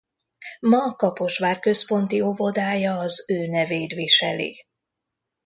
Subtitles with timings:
[0.59, 4.57] Ma Kaposvár központi óvodája az ő nevét viseli.